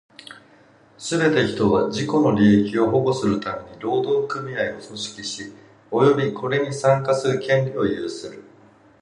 [0.97, 5.51] すべて人は、自己の利益を保護するために労働組合を組織し、
[5.91, 8.43] 及びこれに参加する権利を有する。